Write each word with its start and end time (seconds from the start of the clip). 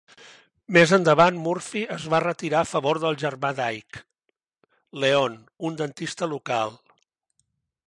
Més 0.77 0.93
endavant 0.95 1.35
Murphy 1.41 1.83
es 1.95 2.07
va 2.13 2.21
retirar 2.23 2.63
a 2.65 2.69
favor 2.69 3.01
del 3.05 3.19
germà 3.25 3.53
d'Ike, 3.61 4.03
Leon, 5.05 5.39
un 5.69 5.81
dentista 5.85 6.33
local. 6.35 6.75